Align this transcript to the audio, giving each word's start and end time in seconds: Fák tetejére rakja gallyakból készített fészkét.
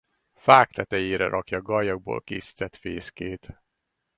Fák 0.33 0.71
tetejére 0.71 1.27
rakja 1.27 1.61
gallyakból 1.61 2.21
készített 2.21 2.75
fészkét. 2.75 3.55